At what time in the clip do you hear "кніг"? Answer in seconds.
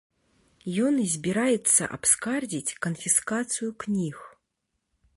3.85-4.15